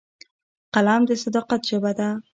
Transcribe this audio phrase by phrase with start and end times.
[0.73, 2.09] قلم د صداقت ژبه ده